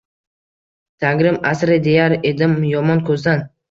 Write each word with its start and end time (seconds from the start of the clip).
Tangrim, 1.05 1.39
asra 1.53 1.79
deyar 1.91 2.19
edim 2.35 2.61
yomon 2.75 3.09
ko‘zdan 3.13 3.51